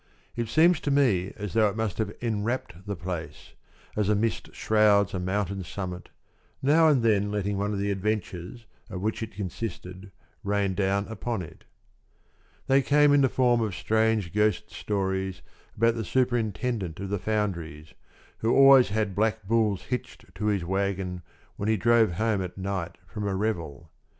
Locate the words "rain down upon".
10.43-11.43